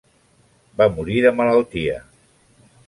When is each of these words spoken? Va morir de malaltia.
Va 0.81 0.87
morir 0.95 1.21
de 1.27 1.35
malaltia. 1.43 2.03